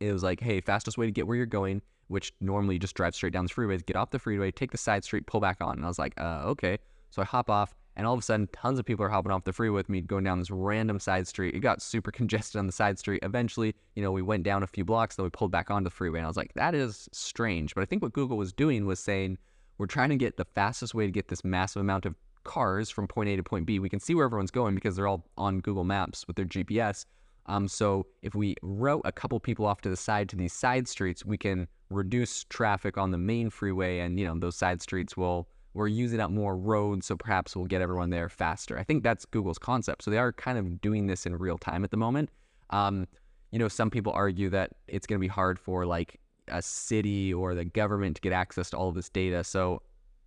It 0.00 0.12
was 0.12 0.22
like, 0.22 0.40
hey, 0.40 0.60
fastest 0.60 0.96
way 0.96 1.06
to 1.06 1.12
get 1.12 1.26
where 1.26 1.36
you're 1.36 1.46
going 1.46 1.82
which 2.08 2.32
normally 2.40 2.78
just 2.78 2.94
drive 2.94 3.14
straight 3.14 3.32
down 3.32 3.46
the 3.46 3.52
freeways, 3.52 3.84
get 3.84 3.96
off 3.96 4.10
the 4.10 4.18
freeway, 4.18 4.50
take 4.50 4.70
the 4.70 4.78
side 4.78 5.04
street, 5.04 5.26
pull 5.26 5.40
back 5.40 5.58
on. 5.60 5.76
And 5.76 5.84
I 5.84 5.88
was 5.88 5.98
like, 5.98 6.14
uh, 6.18 6.42
okay. 6.44 6.78
So 7.10 7.22
I 7.22 7.24
hop 7.24 7.48
off, 7.48 7.74
and 7.96 8.06
all 8.06 8.14
of 8.14 8.20
a 8.20 8.22
sudden, 8.22 8.48
tons 8.52 8.78
of 8.78 8.84
people 8.84 9.04
are 9.04 9.08
hopping 9.08 9.32
off 9.32 9.44
the 9.44 9.52
freeway 9.52 9.76
with 9.76 9.88
me, 9.88 10.00
going 10.00 10.24
down 10.24 10.38
this 10.38 10.50
random 10.50 10.98
side 11.00 11.26
street. 11.26 11.54
It 11.54 11.60
got 11.60 11.82
super 11.82 12.10
congested 12.12 12.58
on 12.58 12.66
the 12.66 12.72
side 12.72 12.98
street. 12.98 13.20
Eventually, 13.22 13.74
you 13.94 14.02
know, 14.02 14.12
we 14.12 14.22
went 14.22 14.42
down 14.42 14.62
a 14.62 14.66
few 14.66 14.84
blocks, 14.84 15.16
then 15.16 15.24
we 15.24 15.30
pulled 15.30 15.50
back 15.50 15.70
onto 15.70 15.84
the 15.84 15.90
freeway. 15.90 16.18
And 16.18 16.26
I 16.26 16.28
was 16.28 16.36
like, 16.36 16.52
that 16.54 16.74
is 16.74 17.08
strange. 17.12 17.74
But 17.74 17.82
I 17.82 17.84
think 17.84 18.02
what 18.02 18.12
Google 18.12 18.36
was 18.36 18.52
doing 18.52 18.86
was 18.86 19.00
saying, 19.00 19.38
we're 19.78 19.86
trying 19.86 20.10
to 20.10 20.16
get 20.16 20.36
the 20.36 20.44
fastest 20.44 20.94
way 20.94 21.06
to 21.06 21.12
get 21.12 21.28
this 21.28 21.44
massive 21.44 21.80
amount 21.80 22.04
of 22.04 22.14
cars 22.44 22.90
from 22.90 23.06
point 23.06 23.28
A 23.28 23.36
to 23.36 23.42
point 23.42 23.66
B. 23.66 23.78
We 23.78 23.88
can 23.88 24.00
see 24.00 24.14
where 24.14 24.24
everyone's 24.24 24.50
going 24.50 24.74
because 24.74 24.96
they're 24.96 25.06
all 25.06 25.24
on 25.36 25.60
Google 25.60 25.84
Maps 25.84 26.26
with 26.26 26.36
their 26.36 26.46
GPS. 26.46 27.04
Um, 27.46 27.66
so 27.68 28.06
if 28.22 28.34
we 28.34 28.56
route 28.62 29.02
a 29.04 29.12
couple 29.12 29.38
people 29.40 29.66
off 29.66 29.80
to 29.82 29.88
the 29.88 29.96
side 29.96 30.28
to 30.30 30.36
these 30.36 30.52
side 30.52 30.86
streets, 30.86 31.24
we 31.24 31.38
can 31.38 31.66
reduce 31.90 32.44
traffic 32.44 32.98
on 32.98 33.10
the 33.10 33.18
main 33.18 33.50
freeway, 33.50 34.00
and 34.00 34.18
you 34.18 34.26
know 34.26 34.38
those 34.38 34.56
side 34.56 34.82
streets 34.82 35.16
will 35.16 35.48
we're 35.74 35.86
using 35.86 36.18
up 36.20 36.30
more 36.30 36.56
roads, 36.56 37.06
so 37.06 37.16
perhaps 37.16 37.54
we'll 37.54 37.66
get 37.66 37.80
everyone 37.80 38.10
there 38.10 38.28
faster. 38.28 38.78
I 38.78 38.82
think 38.82 39.02
that's 39.02 39.24
Google's 39.24 39.58
concept. 39.58 40.02
So 40.02 40.10
they 40.10 40.18
are 40.18 40.32
kind 40.32 40.58
of 40.58 40.80
doing 40.80 41.06
this 41.06 41.24
in 41.24 41.36
real 41.36 41.58
time 41.58 41.84
at 41.84 41.90
the 41.90 41.96
moment. 41.96 42.30
Um, 42.70 43.06
you 43.52 43.58
know, 43.58 43.68
some 43.68 43.90
people 43.90 44.12
argue 44.12 44.50
that 44.50 44.72
it's 44.88 45.06
going 45.06 45.18
to 45.18 45.20
be 45.20 45.28
hard 45.28 45.58
for 45.58 45.86
like 45.86 46.18
a 46.48 46.62
city 46.62 47.32
or 47.32 47.54
the 47.54 47.64
government 47.64 48.16
to 48.16 48.22
get 48.22 48.32
access 48.32 48.70
to 48.70 48.76
all 48.76 48.88
of 48.88 48.94
this 48.94 49.08
data. 49.08 49.44
So, 49.44 49.82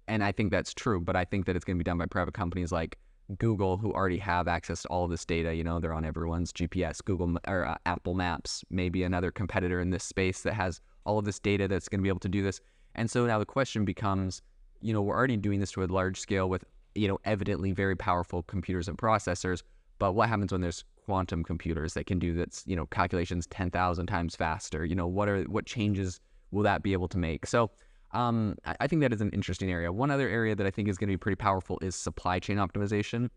and 0.07 0.23
I 0.23 0.31
think 0.31 0.51
that's 0.51 0.73
true, 0.73 1.01
but 1.01 1.15
I 1.15 1.25
think 1.25 1.45
that 1.45 1.55
it's 1.55 1.65
going 1.65 1.77
to 1.77 1.83
be 1.83 1.83
done 1.83 1.97
by 1.97 2.05
private 2.05 2.33
companies 2.33 2.71
like 2.71 2.97
Google, 3.37 3.77
who 3.77 3.91
already 3.93 4.17
have 4.17 4.47
access 4.47 4.83
to 4.83 4.87
all 4.87 5.05
of 5.05 5.11
this 5.11 5.25
data. 5.25 5.53
You 5.53 5.63
know, 5.63 5.79
they're 5.79 5.93
on 5.93 6.05
everyone's 6.05 6.51
GPS. 6.51 7.03
Google 7.03 7.37
or 7.47 7.65
uh, 7.65 7.77
Apple 7.85 8.13
Maps, 8.13 8.63
maybe 8.69 9.03
another 9.03 9.31
competitor 9.31 9.79
in 9.79 9.89
this 9.89 10.03
space 10.03 10.41
that 10.41 10.53
has 10.53 10.81
all 11.05 11.19
of 11.19 11.25
this 11.25 11.39
data 11.39 11.67
that's 11.67 11.89
going 11.89 11.99
to 11.99 12.03
be 12.03 12.09
able 12.09 12.19
to 12.19 12.29
do 12.29 12.41
this. 12.41 12.59
And 12.95 13.09
so 13.09 13.25
now 13.25 13.39
the 13.39 13.45
question 13.45 13.85
becomes, 13.85 14.41
you 14.81 14.93
know, 14.93 15.01
we're 15.01 15.15
already 15.15 15.37
doing 15.37 15.59
this 15.59 15.71
to 15.73 15.83
a 15.83 15.85
large 15.85 16.19
scale 16.19 16.49
with, 16.49 16.63
you 16.95 17.07
know, 17.07 17.19
evidently 17.25 17.71
very 17.71 17.95
powerful 17.95 18.43
computers 18.43 18.87
and 18.87 18.97
processors. 18.97 19.63
But 19.99 20.13
what 20.13 20.29
happens 20.29 20.51
when 20.51 20.61
there's 20.61 20.83
quantum 21.05 21.43
computers 21.43 21.93
that 21.93 22.05
can 22.05 22.19
do 22.19 22.33
that's, 22.33 22.63
you 22.65 22.75
know, 22.75 22.85
calculations 22.87 23.47
10,000 23.47 24.07
times 24.07 24.35
faster? 24.35 24.83
You 24.85 24.95
know, 24.95 25.07
what 25.07 25.29
are 25.29 25.43
what 25.43 25.65
changes 25.65 26.19
will 26.51 26.63
that 26.63 26.83
be 26.83 26.93
able 26.93 27.07
to 27.09 27.17
make? 27.17 27.45
So 27.45 27.71
um, 28.13 28.57
I 28.65 28.87
think 28.87 29.01
that 29.01 29.13
is 29.13 29.21
an 29.21 29.29
interesting 29.29 29.71
area. 29.71 29.91
One 29.91 30.11
other 30.11 30.27
area 30.27 30.55
that 30.55 30.67
I 30.67 30.71
think 30.71 30.89
is 30.89 30.97
going 30.97 31.07
to 31.07 31.13
be 31.13 31.17
pretty 31.17 31.37
powerful 31.37 31.79
is 31.81 31.95
supply 31.95 32.39
chain 32.39 32.57
optimization. 32.57 33.29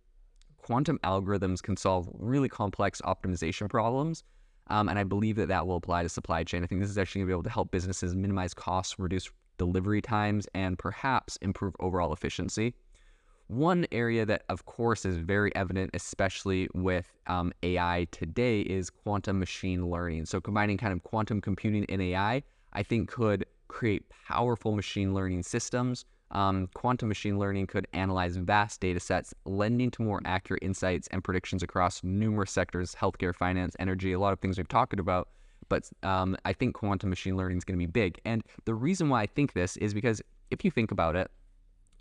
Quantum 0.59 0.99
algorithms 1.05 1.63
can 1.63 1.77
solve 1.77 2.09
really 2.15 2.49
complex 2.49 3.01
optimization 3.03 3.69
problems. 3.69 4.25
Um, 4.69 4.89
and 4.89 4.99
I 4.99 5.05
believe 5.05 5.37
that 5.37 5.49
that 5.49 5.67
will 5.67 5.77
apply 5.77 6.03
to 6.03 6.09
supply 6.09 6.45
chain. 6.45 6.65
I 6.65 6.67
think 6.67 6.81
this 6.81 6.91
is 6.91 6.99
actually 6.99 7.21
going 7.21 7.27
to 7.27 7.31
be 7.33 7.35
able 7.35 7.43
to 7.45 7.51
help 7.51 7.71
businesses 7.71 8.15
minimize 8.15 8.55
costs, 8.55 8.99
reduce 8.99 9.31
delivery 9.59 10.01
times, 10.01 10.49
and 10.55 10.79
perhaps 10.79 11.37
improve 11.43 11.75
overall 11.81 12.13
efficiency. 12.13 12.75
One 13.49 13.87
area 13.93 14.25
that, 14.25 14.45
of 14.49 14.65
course, 14.65 15.05
is 15.05 15.19
very 15.19 15.55
evident, 15.55 15.91
especially 15.93 16.67
with 16.73 17.13
um, 17.27 17.53
AI 17.63 18.07
today, 18.11 18.63
is 18.63 18.89
quantum 18.89 19.39
machine 19.39 19.91
learning. 19.91 20.25
So, 20.25 20.41
combining 20.41 20.79
kind 20.79 20.95
of 20.95 21.03
quantum 21.03 21.43
computing 21.43 21.85
and 21.91 22.01
AI, 22.01 22.43
I 22.73 22.83
think 22.83 23.11
could 23.11 23.45
create 23.69 24.09
powerful 24.09 24.75
machine 24.75 25.13
learning 25.13 25.43
systems 25.43 26.07
um, 26.35 26.69
quantum 26.75 27.09
machine 27.09 27.39
learning 27.39 27.69
could 27.69 27.87
analyze 27.93 28.37
vast 28.37 28.81
data 28.81 29.01
sets, 29.01 29.33
lending 29.45 29.91
to 29.93 30.03
more 30.03 30.21
accurate 30.25 30.63
insights 30.63 31.09
and 31.09 31.23
predictions 31.23 31.63
across 31.63 32.03
numerous 32.03 32.51
sectors 32.51 32.95
healthcare, 32.95 33.35
finance, 33.35 33.77
energy, 33.79 34.13
a 34.13 34.19
lot 34.19 34.33
of 34.33 34.41
things 34.41 34.59
we've 34.59 34.69
talked 34.69 34.99
about. 34.99 35.29
But 35.69 35.89
um, 36.03 36.37
I 36.45 36.53
think 36.53 36.75
quantum 36.75 37.09
machine 37.09 37.37
learning 37.37 37.59
is 37.59 37.65
going 37.65 37.79
to 37.79 37.87
be 37.87 37.91
big. 37.91 38.21
And 38.25 38.43
the 38.65 38.75
reason 38.75 39.09
why 39.09 39.23
I 39.23 39.27
think 39.27 39.55
this 39.55 39.77
is 39.79 39.95
because 39.95 40.21
if 40.51 40.65
you 40.65 40.71
think 40.71 40.91
about 40.91 41.17
it, 41.17 41.31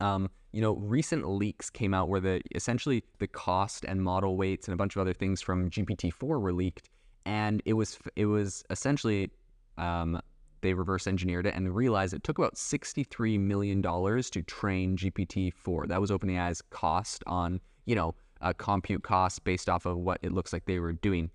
um, 0.01 0.29
you 0.51 0.61
know, 0.61 0.75
recent 0.75 1.27
leaks 1.27 1.69
came 1.69 1.93
out 1.93 2.09
where 2.09 2.19
the 2.19 2.41
essentially 2.53 3.03
the 3.19 3.27
cost 3.27 3.85
and 3.85 4.03
model 4.03 4.35
weights 4.35 4.67
and 4.67 4.73
a 4.73 4.77
bunch 4.77 4.95
of 4.95 5.01
other 5.01 5.13
things 5.13 5.41
from 5.41 5.69
GPT-4 5.69 6.41
were 6.41 6.53
leaked, 6.53 6.89
and 7.25 7.61
it 7.65 7.73
was 7.73 7.97
it 8.15 8.25
was 8.25 8.63
essentially 8.69 9.31
um, 9.77 10.19
they 10.63 10.73
reverse 10.73 11.05
engineered 11.05 11.45
it 11.45 11.53
and 11.53 11.75
realized 11.75 12.13
it 12.13 12.23
took 12.23 12.39
about 12.39 12.55
$63 12.55 13.39
million 13.39 13.81
to 13.81 14.41
train 14.43 14.97
GPT-4. 14.97 15.87
That 15.87 16.01
was 16.01 16.09
OpenAI's 16.09 16.61
cost 16.71 17.23
on, 17.27 17.59
you 17.85 17.95
know, 17.95 18.15
uh, 18.41 18.53
compute 18.57 19.03
costs 19.03 19.39
based 19.39 19.69
off 19.69 19.85
of 19.85 19.97
what 19.97 20.19
it 20.23 20.31
looks 20.33 20.51
like 20.51 20.65
they 20.65 20.79
were 20.79 20.93
doing. 20.93 21.29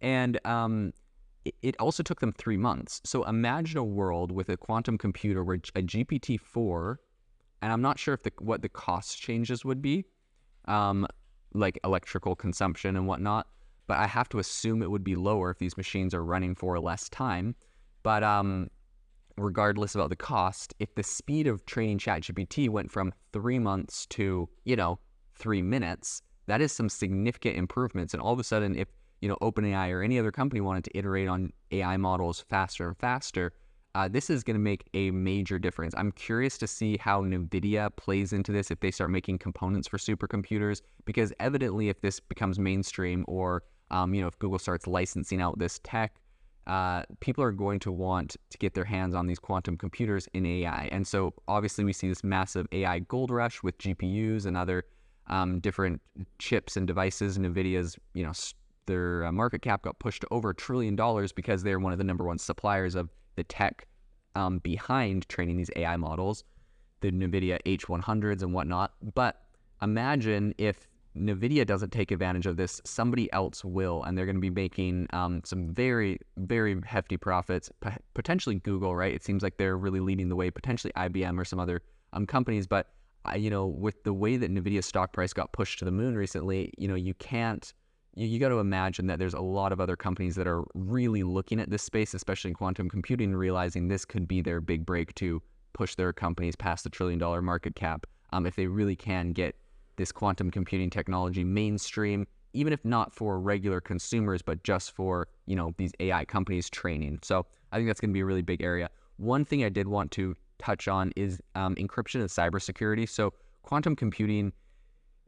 And 0.00 0.38
um, 0.46 0.92
it, 1.44 1.54
it 1.62 1.76
also 1.78 2.02
took 2.02 2.20
them 2.20 2.32
three 2.32 2.56
months. 2.56 3.00
So 3.04 3.24
imagine 3.24 3.78
a 3.78 3.84
world 3.84 4.30
with 4.30 4.48
a 4.48 4.56
quantum 4.56 4.98
computer 4.98 5.42
where 5.42 5.56
a 5.56 5.82
GPT-4, 5.82 6.96
and 7.62 7.72
I'm 7.72 7.82
not 7.82 7.98
sure 7.98 8.14
if 8.14 8.22
the, 8.22 8.32
what 8.38 8.62
the 8.62 8.68
cost 8.68 9.18
changes 9.18 9.64
would 9.64 9.82
be, 9.82 10.04
um, 10.66 11.06
like 11.54 11.78
electrical 11.84 12.36
consumption 12.36 12.96
and 12.96 13.06
whatnot, 13.06 13.46
but 13.86 13.98
I 13.98 14.06
have 14.06 14.28
to 14.30 14.38
assume 14.38 14.82
it 14.82 14.90
would 14.90 15.04
be 15.04 15.16
lower 15.16 15.50
if 15.50 15.58
these 15.58 15.76
machines 15.76 16.14
are 16.14 16.24
running 16.24 16.54
for 16.54 16.78
less 16.80 17.08
time. 17.08 17.54
But 18.02 18.22
um, 18.22 18.68
regardless 19.36 19.94
about 19.94 20.10
the 20.10 20.16
cost, 20.16 20.74
if 20.78 20.94
the 20.94 21.02
speed 21.02 21.46
of 21.46 21.64
training 21.66 21.98
ChatGPT 21.98 22.68
went 22.68 22.90
from 22.90 23.12
three 23.32 23.58
months 23.58 24.06
to, 24.06 24.48
you 24.64 24.76
know, 24.76 24.98
three 25.34 25.62
minutes, 25.62 26.22
that 26.46 26.60
is 26.60 26.72
some 26.72 26.88
significant 26.88 27.56
improvements. 27.56 28.14
And 28.14 28.22
all 28.22 28.32
of 28.32 28.38
a 28.38 28.44
sudden, 28.44 28.76
if, 28.76 28.88
you 29.20 29.28
know, 29.28 29.36
OpenAI 29.40 29.90
or 29.90 30.02
any 30.02 30.18
other 30.18 30.30
company 30.30 30.60
wanted 30.60 30.84
to 30.84 30.98
iterate 30.98 31.28
on 31.28 31.52
AI 31.70 31.96
models 31.96 32.44
faster 32.48 32.88
and 32.88 32.98
faster, 32.98 33.52
uh, 33.94 34.08
this 34.08 34.28
is 34.28 34.42
going 34.42 34.56
to 34.56 34.60
make 34.60 34.88
a 34.94 35.10
major 35.12 35.58
difference. 35.58 35.94
I'm 35.96 36.10
curious 36.12 36.58
to 36.58 36.66
see 36.66 36.96
how 36.96 37.22
NVIDIA 37.22 37.94
plays 37.96 38.32
into 38.32 38.50
this 38.50 38.70
if 38.70 38.80
they 38.80 38.90
start 38.90 39.10
making 39.10 39.38
components 39.38 39.86
for 39.86 39.98
supercomputers, 39.98 40.82
because 41.04 41.32
evidently, 41.38 41.88
if 41.88 42.00
this 42.00 42.18
becomes 42.18 42.58
mainstream 42.58 43.24
or, 43.28 43.62
um, 43.90 44.12
you 44.12 44.20
know, 44.20 44.26
if 44.26 44.38
Google 44.40 44.58
starts 44.58 44.88
licensing 44.88 45.40
out 45.40 45.58
this 45.58 45.80
tech, 45.84 46.20
uh, 46.66 47.02
people 47.20 47.44
are 47.44 47.52
going 47.52 47.78
to 47.80 47.92
want 47.92 48.36
to 48.50 48.58
get 48.58 48.74
their 48.74 48.84
hands 48.84 49.14
on 49.14 49.26
these 49.26 49.38
quantum 49.38 49.76
computers 49.76 50.28
in 50.32 50.46
AI. 50.46 50.88
And 50.90 51.06
so 51.06 51.34
obviously 51.46 51.84
we 51.84 51.92
see 51.92 52.08
this 52.08 52.24
massive 52.24 52.66
AI 52.72 53.00
gold 53.00 53.30
rush 53.30 53.62
with 53.62 53.76
GPUs 53.78 54.46
and 54.46 54.56
other 54.56 54.84
um, 55.26 55.60
different 55.60 56.00
chips 56.38 56.76
and 56.76 56.86
devices. 56.86 57.38
NVIDIA's, 57.38 57.96
you 58.14 58.24
know, 58.24 58.32
their 58.86 59.26
uh, 59.26 59.32
market 59.32 59.62
cap 59.62 59.82
got 59.82 59.98
pushed 59.98 60.22
to 60.22 60.28
over 60.30 60.50
a 60.50 60.54
trillion 60.54 60.96
dollars 60.96 61.32
because 61.32 61.62
they're 61.62 61.78
one 61.78 61.92
of 61.92 61.98
the 61.98 62.04
number 62.04 62.24
one 62.24 62.38
suppliers 62.38 62.94
of 62.94 63.10
the 63.36 63.44
tech 63.44 63.86
um, 64.34 64.58
behind 64.58 65.28
training 65.28 65.56
these 65.56 65.70
AI 65.76 65.96
models, 65.96 66.44
the 67.00 67.10
NVIDIA 67.10 67.58
H100s 67.66 68.42
and 68.42 68.52
whatnot. 68.52 68.92
But 69.14 69.40
imagine 69.82 70.54
if 70.58 70.88
NVIDIA 71.16 71.64
doesn't 71.64 71.90
take 71.90 72.10
advantage 72.10 72.46
of 72.46 72.56
this, 72.56 72.80
somebody 72.84 73.32
else 73.32 73.64
will, 73.64 74.02
and 74.02 74.18
they're 74.18 74.26
going 74.26 74.36
to 74.36 74.40
be 74.40 74.50
making 74.50 75.06
um, 75.12 75.42
some 75.44 75.68
very, 75.72 76.18
very 76.36 76.80
hefty 76.84 77.16
profits. 77.16 77.70
P- 77.80 77.90
potentially 78.14 78.56
Google, 78.56 78.96
right? 78.96 79.14
It 79.14 79.22
seems 79.22 79.42
like 79.42 79.56
they're 79.56 79.78
really 79.78 80.00
leading 80.00 80.28
the 80.28 80.36
way. 80.36 80.50
Potentially 80.50 80.92
IBM 80.96 81.38
or 81.38 81.44
some 81.44 81.60
other 81.60 81.82
um, 82.12 82.26
companies, 82.26 82.66
but 82.66 82.88
uh, 83.30 83.36
you 83.36 83.48
know, 83.48 83.66
with 83.66 84.02
the 84.04 84.12
way 84.12 84.36
that 84.36 84.52
NVIDIA's 84.52 84.86
stock 84.86 85.12
price 85.12 85.32
got 85.32 85.52
pushed 85.52 85.78
to 85.78 85.84
the 85.84 85.90
moon 85.90 86.16
recently, 86.16 86.72
you 86.76 86.88
know, 86.88 86.94
you 86.94 87.14
can't. 87.14 87.72
You, 88.16 88.26
you 88.26 88.38
got 88.38 88.50
to 88.50 88.58
imagine 88.58 89.06
that 89.06 89.18
there's 89.18 89.34
a 89.34 89.40
lot 89.40 89.72
of 89.72 89.80
other 89.80 89.96
companies 89.96 90.34
that 90.36 90.46
are 90.46 90.64
really 90.74 91.22
looking 91.22 91.60
at 91.60 91.70
this 91.70 91.82
space, 91.82 92.14
especially 92.14 92.50
in 92.50 92.54
quantum 92.54 92.88
computing, 92.88 93.34
realizing 93.34 93.88
this 93.88 94.04
could 94.04 94.28
be 94.28 94.42
their 94.42 94.60
big 94.60 94.84
break 94.84 95.14
to 95.16 95.40
push 95.72 95.94
their 95.94 96.12
companies 96.12 96.54
past 96.54 96.84
the 96.84 96.90
trillion 96.90 97.18
dollar 97.18 97.40
market 97.40 97.74
cap. 97.74 98.06
Um, 98.32 98.46
if 98.46 98.56
they 98.56 98.66
really 98.66 98.96
can 98.96 99.32
get 99.32 99.56
this 99.96 100.12
quantum 100.12 100.50
computing 100.50 100.90
technology 100.90 101.44
mainstream, 101.44 102.26
even 102.52 102.72
if 102.72 102.84
not 102.84 103.12
for 103.12 103.38
regular 103.38 103.80
consumers, 103.80 104.42
but 104.42 104.62
just 104.62 104.92
for, 104.92 105.28
you 105.46 105.56
know, 105.56 105.72
these 105.76 105.92
AI 106.00 106.24
companies 106.24 106.70
training. 106.70 107.18
So 107.22 107.46
I 107.72 107.76
think 107.76 107.88
that's 107.88 108.00
going 108.00 108.10
to 108.10 108.14
be 108.14 108.20
a 108.20 108.24
really 108.24 108.42
big 108.42 108.62
area. 108.62 108.90
One 109.16 109.44
thing 109.44 109.64
I 109.64 109.68
did 109.68 109.88
want 109.88 110.10
to 110.12 110.34
touch 110.58 110.88
on 110.88 111.12
is 111.16 111.40
um, 111.54 111.74
encryption 111.76 112.20
and 112.20 112.28
cybersecurity. 112.28 113.08
So 113.08 113.32
quantum 113.62 113.96
computing, 113.96 114.52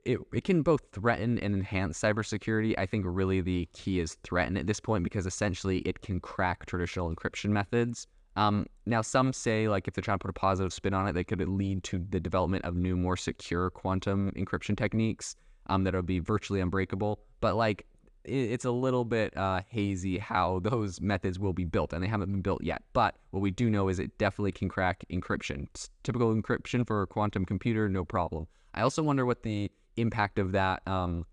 it, 0.05 0.19
it 0.33 0.45
can 0.45 0.63
both 0.63 0.83
threaten 0.93 1.39
and 1.39 1.55
enhance 1.55 2.01
cybersecurity. 2.01 2.75
I 2.79 2.87
think 2.87 3.05
really 3.07 3.41
the 3.41 3.69
key 3.73 4.01
is 4.01 4.17
threaten 4.23 4.57
at 4.57 4.67
this 4.67 4.81
point 4.81 5.05
because 5.05 5.27
essentially 5.27 5.79
it 5.79 6.03
can 6.03 6.21
crack 6.21 6.67
traditional 6.67 7.15
encryption 7.15 7.51
methods. 7.51 8.07
Um, 8.37 8.67
now, 8.85 9.03
some 9.03 9.33
say 9.33 9.69
like 9.69 9.89
if 9.89 9.95
they're 9.95 10.03
trying 10.03 10.19
to 10.19 10.23
put 10.23 10.31
a 10.31 10.35
positive 10.35 10.73
spin 10.73 10.95
on 10.95 11.09
it, 11.09 11.13
they 11.13 11.25
could 11.25 11.41
lead 11.49 11.83
to 11.85 12.05
the 12.11 12.21
development 12.21 12.65
of 12.65 12.77
new, 12.77 12.97
more 12.97 13.17
secure 13.17 13.71
quantum 13.71 14.31
encryption 14.33 14.77
techniques 14.77 15.37
um, 15.69 15.85
that'll 15.85 16.03
be 16.03 16.19
virtually 16.19 16.61
unbreakable. 16.61 17.19
But 17.41 17.57
like 17.57 17.87
it, 18.25 18.51
it's 18.51 18.65
a 18.65 18.71
little 18.71 19.05
bit 19.05 19.37
uh, 19.37 19.63
hazy 19.69 20.19
how 20.19 20.59
those 20.63 21.01
methods 21.01 21.39
will 21.39 21.55
be 21.55 21.65
built, 21.65 21.93
and 21.93 22.03
they 22.03 22.09
haven't 22.09 22.31
been 22.31 22.43
built 22.43 22.63
yet. 22.63 22.83
But 22.93 23.17
what 23.31 23.41
we 23.41 23.51
do 23.51 23.71
know 23.71 23.89
is 23.89 23.99
it 23.99 24.17
definitely 24.19 24.53
can 24.53 24.69
crack 24.69 25.05
encryption. 25.11 25.65
It's 25.65 25.91
typical 26.03 26.35
encryption 26.35 26.87
for 26.87 27.03
a 27.03 27.07
quantum 27.07 27.47
computer, 27.47 27.89
no 27.89 28.05
problem. 28.05 28.47
I 28.75 28.83
also 28.83 29.03
wonder 29.03 29.25
what 29.25 29.43
the 29.43 29.71
impact 29.97 30.39
of 30.39 30.53
that 30.53 30.87
um, 30.87 31.25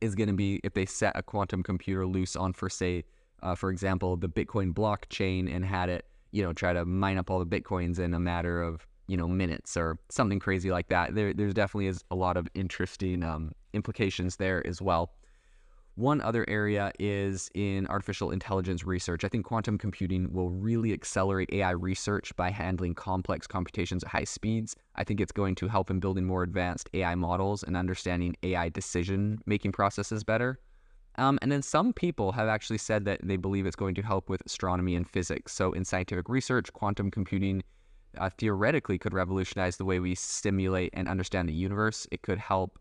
is 0.00 0.14
going 0.14 0.28
to 0.28 0.34
be 0.34 0.60
if 0.62 0.74
they 0.74 0.86
set 0.86 1.16
a 1.16 1.22
quantum 1.22 1.64
computer 1.64 2.06
loose 2.06 2.36
on, 2.36 2.52
for 2.52 2.70
say, 2.70 3.04
uh, 3.42 3.56
for 3.56 3.70
example, 3.70 4.16
the 4.16 4.28
Bitcoin 4.28 4.72
blockchain 4.72 5.52
and 5.52 5.64
had 5.64 5.88
it 5.88 6.06
you 6.34 6.42
know, 6.42 6.52
try 6.52 6.72
to 6.72 6.84
mine 6.84 7.16
up 7.16 7.30
all 7.30 7.38
the 7.38 7.46
bitcoins 7.46 7.98
in 8.00 8.12
a 8.12 8.18
matter 8.18 8.60
of 8.60 8.86
you 9.06 9.16
know 9.16 9.28
minutes 9.28 9.76
or 9.76 9.98
something 10.10 10.40
crazy 10.40 10.70
like 10.70 10.88
that. 10.88 11.14
There, 11.14 11.32
there's 11.32 11.54
definitely 11.54 11.86
is 11.86 12.02
a 12.10 12.16
lot 12.16 12.36
of 12.36 12.48
interesting 12.54 13.22
um, 13.22 13.52
implications 13.72 14.36
there 14.36 14.66
as 14.66 14.82
well. 14.82 15.12
One 15.94 16.20
other 16.20 16.44
area 16.48 16.90
is 16.98 17.48
in 17.54 17.86
artificial 17.86 18.32
intelligence 18.32 18.84
research. 18.84 19.22
I 19.22 19.28
think 19.28 19.44
quantum 19.46 19.78
computing 19.78 20.32
will 20.32 20.50
really 20.50 20.92
accelerate 20.92 21.50
AI 21.52 21.70
research 21.70 22.34
by 22.34 22.50
handling 22.50 22.94
complex 22.94 23.46
computations 23.46 24.02
at 24.02 24.10
high 24.10 24.24
speeds. 24.24 24.74
I 24.96 25.04
think 25.04 25.20
it's 25.20 25.30
going 25.30 25.54
to 25.56 25.68
help 25.68 25.90
in 25.90 26.00
building 26.00 26.24
more 26.24 26.42
advanced 26.42 26.90
AI 26.94 27.14
models 27.14 27.62
and 27.62 27.76
understanding 27.76 28.34
AI 28.42 28.70
decision 28.70 29.38
making 29.46 29.70
processes 29.70 30.24
better. 30.24 30.58
Um, 31.16 31.38
and 31.42 31.52
then 31.52 31.62
some 31.62 31.92
people 31.92 32.32
have 32.32 32.48
actually 32.48 32.78
said 32.78 33.04
that 33.04 33.20
they 33.22 33.36
believe 33.36 33.66
it's 33.66 33.76
going 33.76 33.94
to 33.94 34.02
help 34.02 34.28
with 34.28 34.42
astronomy 34.46 34.96
and 34.96 35.08
physics. 35.08 35.52
So, 35.52 35.72
in 35.72 35.84
scientific 35.84 36.28
research, 36.28 36.72
quantum 36.72 37.10
computing 37.10 37.62
uh, 38.18 38.30
theoretically 38.36 38.98
could 38.98 39.14
revolutionize 39.14 39.76
the 39.76 39.84
way 39.84 40.00
we 40.00 40.14
simulate 40.14 40.90
and 40.94 41.08
understand 41.08 41.48
the 41.48 41.52
universe. 41.52 42.06
It 42.10 42.22
could 42.22 42.38
help 42.38 42.78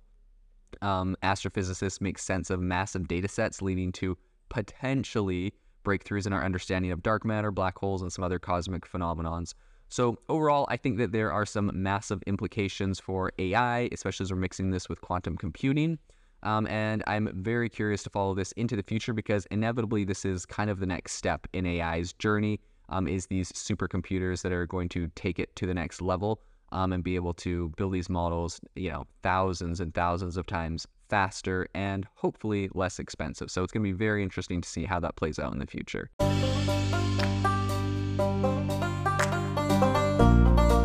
um, 0.81 1.15
astrophysicists 1.21 2.01
make 2.01 2.17
sense 2.17 2.49
of 2.49 2.59
massive 2.59 3.07
data 3.07 3.27
sets, 3.27 3.61
leading 3.61 3.91
to 3.93 4.17
potentially 4.49 5.53
breakthroughs 5.83 6.25
in 6.25 6.33
our 6.33 6.43
understanding 6.43 6.91
of 6.91 7.03
dark 7.03 7.25
matter, 7.25 7.51
black 7.51 7.77
holes, 7.77 8.01
and 8.01 8.11
some 8.11 8.23
other 8.23 8.39
cosmic 8.39 8.89
phenomenons. 8.89 9.53
So, 9.89 10.17
overall, 10.27 10.65
I 10.69 10.77
think 10.77 10.97
that 10.97 11.11
there 11.11 11.31
are 11.31 11.45
some 11.45 11.69
massive 11.73 12.23
implications 12.25 12.99
for 12.99 13.31
AI, 13.37 13.89
especially 13.91 14.23
as 14.23 14.31
we're 14.31 14.39
mixing 14.39 14.71
this 14.71 14.89
with 14.89 15.01
quantum 15.01 15.37
computing. 15.37 15.99
Um, 16.43 16.67
and 16.67 17.03
I'm 17.07 17.29
very 17.41 17.69
curious 17.69 18.03
to 18.03 18.09
follow 18.09 18.35
this 18.35 18.51
into 18.53 18.75
the 18.75 18.83
future 18.83 19.13
because 19.13 19.45
inevitably 19.47 20.03
this 20.03 20.25
is 20.25 20.45
kind 20.45 20.69
of 20.69 20.79
the 20.79 20.85
next 20.85 21.13
step 21.13 21.47
in 21.53 21.65
AI's 21.65 22.13
journey. 22.13 22.59
Um, 22.89 23.07
is 23.07 23.27
these 23.27 23.51
supercomputers 23.53 24.41
that 24.43 24.51
are 24.51 24.67
going 24.67 24.89
to 24.89 25.07
take 25.15 25.39
it 25.39 25.55
to 25.55 25.65
the 25.65 25.73
next 25.73 26.01
level 26.01 26.41
um, 26.73 26.91
and 26.91 27.03
be 27.03 27.15
able 27.15 27.33
to 27.35 27.69
build 27.77 27.93
these 27.93 28.09
models, 28.09 28.59
you 28.75 28.91
know, 28.91 29.07
thousands 29.23 29.79
and 29.79 29.93
thousands 29.93 30.35
of 30.35 30.45
times 30.45 30.85
faster 31.09 31.67
and 31.73 32.05
hopefully 32.15 32.69
less 32.73 32.99
expensive. 32.99 33.49
So 33.49 33.63
it's 33.63 33.71
going 33.71 33.83
to 33.83 33.89
be 33.89 33.97
very 33.97 34.21
interesting 34.21 34.59
to 34.61 34.67
see 34.67 34.83
how 34.83 34.99
that 34.99 35.15
plays 35.15 35.39
out 35.39 35.53
in 35.53 35.59
the 35.59 35.67
future. 35.67 36.09